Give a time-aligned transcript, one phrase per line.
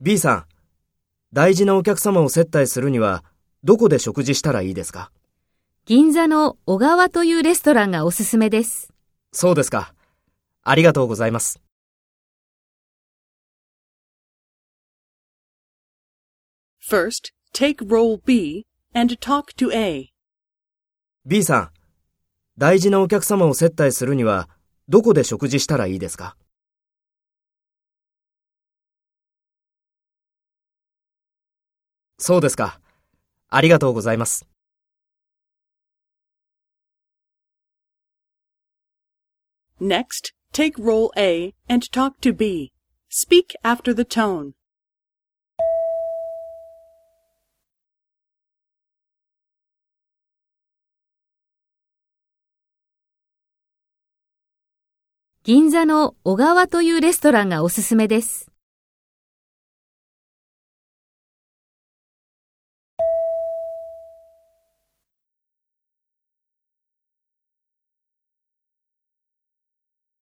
[0.00, 0.44] B さん、
[1.32, 3.22] 大事なお客様を接待するには、
[3.62, 5.12] どこで食事したらいいですか？
[5.86, 8.92] 銀座の小川というレストランがおすすめです。
[9.32, 9.94] そうですか。
[10.64, 11.60] ありがとうございます。
[16.84, 20.08] First, take role B and talk to A.
[21.24, 21.70] B さん、
[22.58, 24.48] 大事なお客様を接待するには、
[24.88, 26.36] どこで食事したらいいですか？
[32.26, 32.80] そうですか。
[33.50, 34.48] ありがとうございます。
[39.78, 42.72] Next, take role A and talk to B.
[43.10, 44.52] Speak after the tone.
[55.42, 58.53] 銀座の小川というレストランがおすすめです。